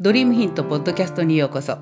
[0.00, 1.76] ドリームヒントポッドキャストにようこそ。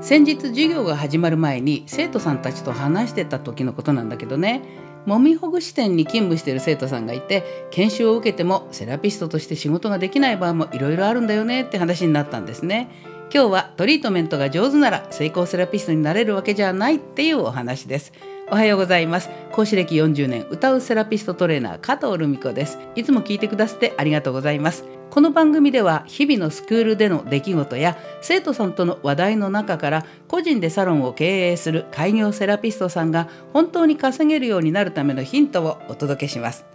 [0.00, 4.62] 先日授業が始まる前に生徒さんたちと話してた時のことなんだけどね。
[5.04, 12.88] もみほぐ支店に勤務してる生徒さんがいて研修を受けてもセラピストとして仕事ができない場合もいろいろあるんだよねって話になったんですね。
[13.34, 18.12] 今日はトリートメントが上手なら成功セラピストになれるわけじゃないっていうお話です。
[18.48, 19.28] おはようございます。
[19.50, 22.78] 講師歴40年歌うセラピストトレーナー加藤留美子です。
[22.94, 24.84] いつも聞いてくださってありがとうございます。
[25.10, 36.66] この番組では日々のスクールでの出来事や生徒さんとの話題の中から個人でサロンを経営する開業セラピストさんが本当に稼げるようになるためのヒントをお届けします。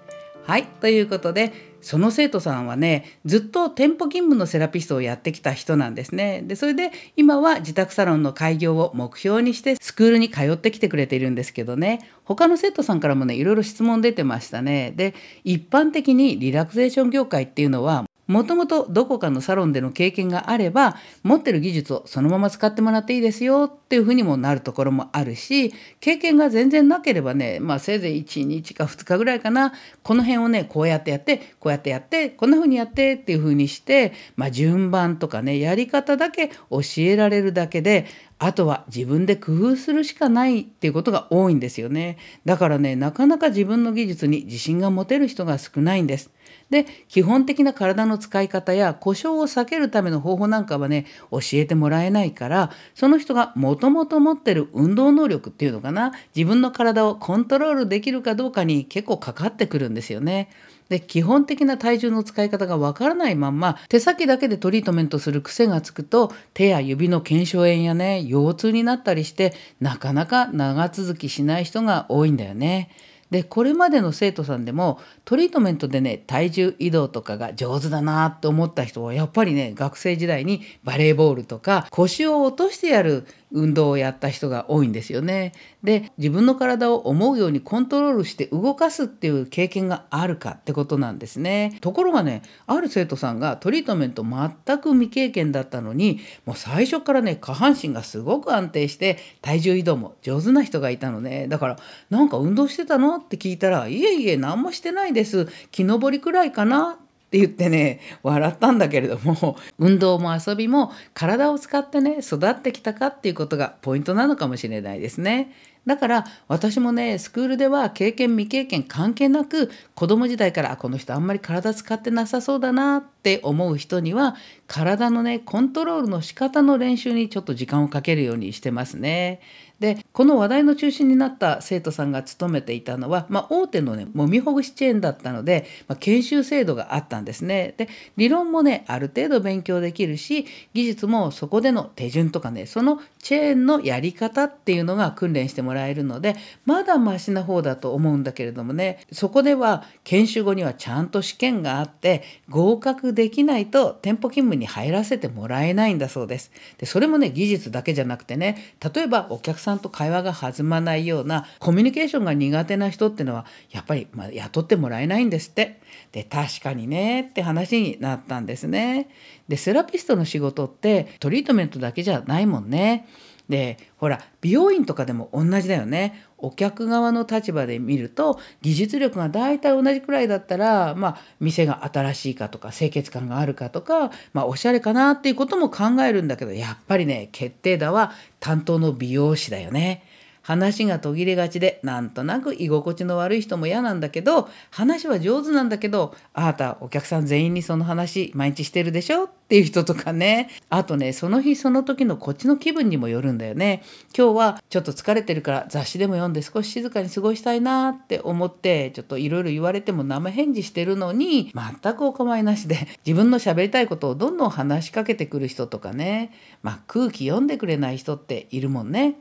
[0.44, 6.44] はいということでその生徒さんはねずっと店舗勤務のセラピストをやってきた人なんですね。
[6.44, 14.94] でそれで今は自宅サロンの開業を目標にしてスクールに通ってきてくれているんですけどね他の生徒さんからもねいろいろ質問出てましたね。
[14.96, 38.06] で一般的にリラクゼーション業界っていうのはもともとどこかのサロンでの経験があれば持ってる技術をそのまま使ってもらっていいですよっていうふうにもなるところもあるし経験が全然なければねまあせいぜい1日か2日ぐらいかなこの辺をねこうやってやってこうやってやってこんなふうにやってっていうふうにして、まあ、順番とかねやり方だけ教えられるだけで
[38.44, 42.18] あとは自分で工夫するしかないっていうことが多いんですよね。
[42.44, 46.32] だからねなかなか自分の技術に自信が持てる人が少ないんです。
[46.72, 60.50] で基本的な体の使い方や故障を避けるための方法なんかはね教えてもらえないからその人がもともと持ってる運動能力っていうのかな自分の体をコントロールできるかどうかに結構かかってくるんですよね。
[60.92, 72.90] で基本的な体重の使い方がわからないまんま手先だけでトリートメントする癖がつくと手や指の腱鞘炎やね腰痛になったりしてなかなか長続きしない人が多いんだよね。
[73.32, 85.52] でこれまでの生徒さんでもトリートメントでね体重移動とかが上手だなって思った人はやっぱりね学生時代にバレーボールとか腰を落としてやる運動をやった人が多いんですよね。
[85.84, 91.78] で自分の体を思うようにコントロールして動かすっていう経験があるかってことなんですね。
[91.82, 101.78] ところがねある生徒さんがトリートメント全く未経験だったのにもう最初からね下半身がすごく安定して体重移動も上手な人がいたのねだから
[102.10, 105.48] 「なんか運動してたの?」って聞いたら「いえいえ何もしてないです。
[105.72, 109.58] 木登りくらいかな」って言ってね笑ったんだけれども。
[109.80, 115.54] 運動も遊びも体を使ってね育ってきたかっていうことがポイントなのかもしれないですね。
[115.86, 124.36] だから私もねスクールでは経験未経験関係なく子供時代からこの人あんまり体使ってなさそうだなって思う人には
[124.68, 129.42] 体のねコントロールの仕方の練習にちょっと時間をかけるようにしてますね。
[129.82, 137.74] でこの話題の中心になった生徒さんが勤めていたのは、まあ、大手のねもみほぐしチェーンだったので、まあ、研修制度があったんですね。
[137.78, 156.52] で理論もねある程度勉強できるし技術もそこでの手順とかねそのチェーンのやり方っていうのが訓練してもらもらえるのでまだマシな方だと思うんだけれどもねそこでは研修後にはちゃんと試験があって合格できないと店舗勤務に入らせてもらえないんだそうです。
[156.78, 165.80] でそれもね技術だけじゃなくてね例えばお客さんと会話が弾まないようなコミュニケーションが苦手な人っていうのはやっぱりま雇ってもらえないんですって。
[166.12, 169.08] で確かにねって話になったんですね。
[169.48, 173.08] でセラピストの仕事ってトリートメントだけじゃないもんね。
[173.52, 190.04] でほら美容院とかでも同じだよねお客側の立場で見ると技術力が大体同じくらいだったらまあ店が新しいかとか清潔感があるかとかまあおしゃれかなっていうことも考えるんだけどやっぱりね決定打は担当の美容師だよね。
[190.42, 200.50] 話が途切れがちでなんとなく居心地の悪い人も嫌なんだけど話は上手なんだけどあなたお客さん全員にその話毎日してるでしょっていう人とかね。
[200.70, 203.84] あとねその日その時のこっちの気分にもよるんだよね。
[204.18, 211.52] 今日はちょっと疲れてるから雑誌でも読んで少し静かに過ごしたいなって思ってちょっといろいろ言われても生返事してるのに
[211.84, 216.32] 全くお構いなしで自分の喋りたいことをどんどん話しかけてくる人とかね。
[216.64, 219.16] まあ空気読んでくれない人っているもんね。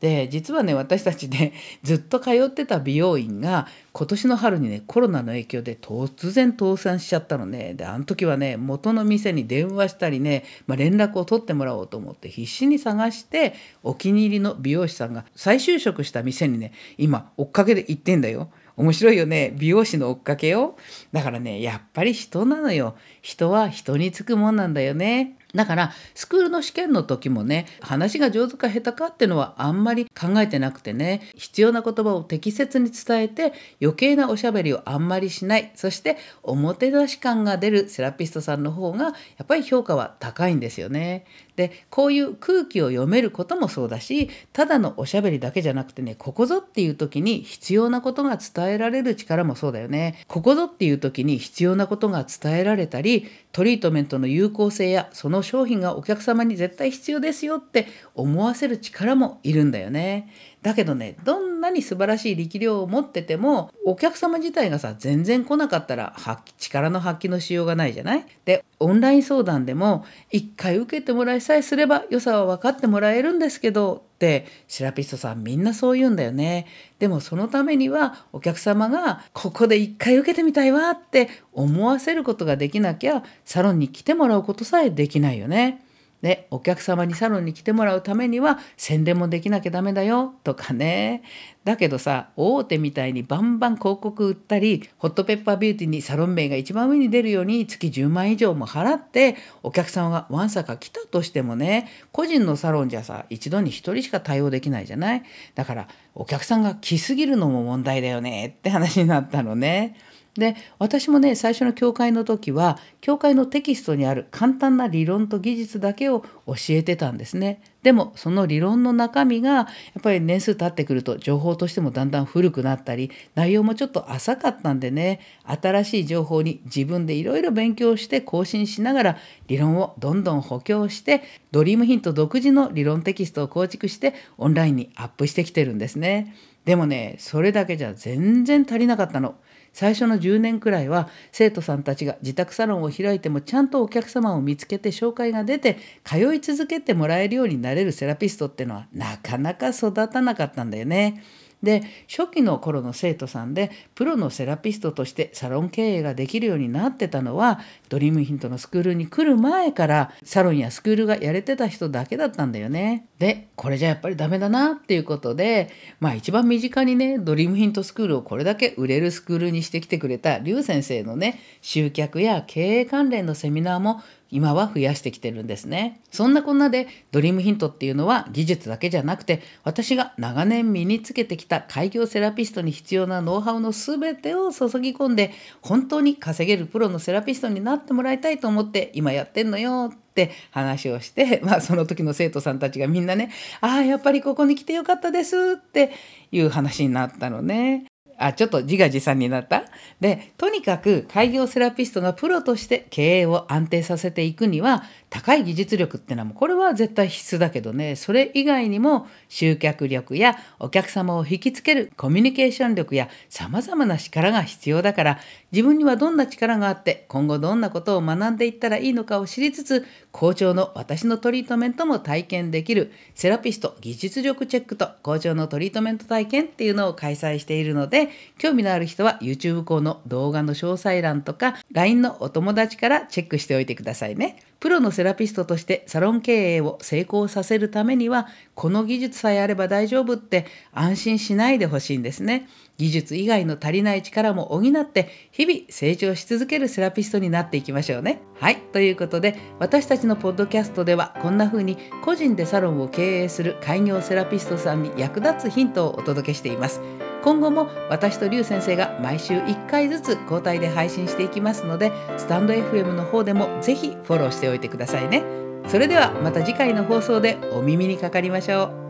[0.00, 1.52] で実はね私たちね
[1.82, 7.72] ずっと通ってた美容院が今年の春にねコロナの影響で突然倒産しちゃったのね。
[7.74, 18.50] であの時はね元の店に電話したりね、まあ、連絡を取ってもらおうと思って必死に探してお気に入りの美容師さんが再就職した店にね今追っかけで行ってんだよ。
[18.76, 20.76] 面白いよね美容師の追っかけよ
[21.10, 22.96] だからねやっぱり人なのよ。
[23.22, 25.35] 人は人につくもんなんだよね。
[25.54, 39.12] だからスクールの試験の時もね話が上手か下手かっていうのはあんまり考えてなくてね必要な言葉を適切に伝えて余計なおしゃべりをあんまりしないそしておもてなし感が出るセラピストさんの方がや
[39.44, 41.24] っぱり評価は高いんですよね。
[41.56, 50.24] でこういう空気を読めることもそうだしただのおしゃべりだけじゃなくてねここぞっていう時に必要なことが伝えられる力もそうだよね。
[50.28, 60.30] ここぞっていう時に必要なことが伝えられたりトリートメントの有効性やその商品がお客様に絶対必要ですよって思わせる力もいるんだよね。
[60.62, 66.16] だけどねどんなに素晴らしい力量を持っててもお客様自体がさ全然来なかったら
[66.58, 68.26] 力の発揮のしようがないじゃない？
[68.44, 76.66] でオンライン相談でも一回受けてもらいさえすれば良さは分かってもらえるんですけどってセラピストさんみんなそう言うんだよね。
[76.98, 85.85] でもそのためにはお客様がここで一回受けてみたいわって思わせることができなきゃサロンに来てもらうことさえできないよね。
[86.22, 91.22] でお客様にサロンに来てもらうためには宣伝もできなきゃダメだよとかね
[91.64, 105.22] だけどさ大手みたいにバンバン広告売ったりホットペッパービューティーにサロン名が一番上に出るように月10万以上も払ってお客様がわんさか来たとしてもね個人のサロンじゃさ一度に1人しか対応できないじゃない？
[105.54, 109.96] だからお客さんが来すぎるのも問題だよねって話になったのね。
[110.40, 117.62] で私もね最初の教会の時は教会のテキストにある簡単な理論と技術だけを教えてたんですね。
[117.82, 119.62] でもその理論の中身がや
[119.98, 131.22] っぱり年数経ってくると情報としてもだんだん古くなったり内容もちょっと浅かったんでね新しい情報に自分でいろいろ勉強して更新しながら理論をどんどん補強して
[131.52, 136.34] ドリームヒント独自の理論テキストを構築してオンラインにアップしてきてるんですね。
[136.64, 139.36] でもねそれだけじゃ全然足りなかったの。
[139.76, 151.22] 最初の10年くらいは生徒さんたちが自宅サロンを開いてもちゃんとお客様を見つけて紹介が出て通い続けてもらえるようになれるセラピストっていうのはなかなか育たなかったんだよね。
[151.66, 157.58] で初期の頃の生徒さんでプロのセラピストとしてサロン経営ができるようになってたのは
[157.88, 163.06] ドリームヒントのスクールに来る前からサロンやスクールがやれてた人だけだったんだよね。
[163.18, 176.00] でこれじゃやっぱりダメだなっていうことでまあ一番身近にねドリームヒントスクールをこれだけ売れるスクールにしてきてくれた劉先生のね集客や経営関連のセミナーも今は増やしてきてるんですね。
[176.10, 185.32] そんなこんなでドリームヒントっていうのは技術だけじゃなくて私が長年身につけてきた開業セラピストに必要なノウハウの全てを注ぎ込んで
[185.62, 193.30] 本当に稼げるプロのセラピストになってもらいたいと思って今やってんのよって話をして、 まあ、その時の生徒さんたちがみんなね
[193.60, 195.92] 「ああやっぱりここに来てよかったです」って
[196.32, 197.84] いう話になったのね。
[198.18, 199.64] あちょっと自画自賛になった。
[200.00, 207.96] でとにかく開業セラピストがプロとして経営を安定させていくには高い技術力ってのはもうこれは絶対必須だけどね。
[207.96, 215.18] それ以外にも集客力やお客様を引きつけるコミュニケーション力やさまざまな力が必要だから
[215.52, 228.05] 自分にはどんな力があって今後どんなことを学んでいったらいいのかを知りつつ校長の私のトリートメントも体験できるセラピスト技術力チェックと校長のトリートメント体験っていうのを開催しているので
[228.38, 234.36] 興味のある人は YouTube 校の動画の詳細欄とか LINE のお友達からチェックしておいてくださいね。
[234.60, 242.48] プロのセラピストとしてサロン経営を成功させるためにはこの技術さえあれば大丈夫って安心しないでほしいんですね。
[242.78, 248.20] 技術以外の足りない力も補って日々成長し続けるセラピストになっていきましょうね。
[248.38, 248.56] はい。
[248.72, 256.80] ということで私たちのポッドキャストではこんな風に個人でサロンを経営する開業セラピストさんに役立つヒントをお届けしています。
[257.26, 265.24] 今後も私と劉先生が毎週1回ずつ交代で配信していきますのでスタンド FM の方でもぜひフォローしておいてくださいね。
[265.66, 268.85] それではまた次回の放送でお耳にかかりましょう。